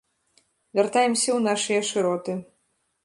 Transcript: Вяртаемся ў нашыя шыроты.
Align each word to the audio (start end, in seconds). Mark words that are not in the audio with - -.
Вяртаемся 0.79 1.27
ў 1.27 1.37
нашыя 1.49 1.81
шыроты. 1.91 2.31